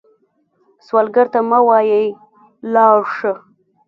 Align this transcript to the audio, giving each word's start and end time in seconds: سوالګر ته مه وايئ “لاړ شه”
سوالګر 0.85 1.27
ته 1.33 1.39
مه 1.49 1.59
وايئ 1.67 2.05
“لاړ 2.73 2.99
شه” 3.15 3.33